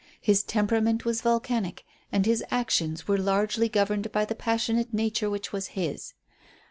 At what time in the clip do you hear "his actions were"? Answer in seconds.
2.25-3.19